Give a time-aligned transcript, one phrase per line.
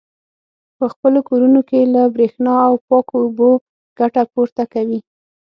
[0.77, 3.51] په خپلو کورونو کې له برېښنا او پاکو اوبو
[3.99, 4.99] ګټه پورته کوي.